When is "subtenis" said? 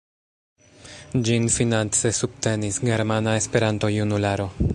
2.21-2.81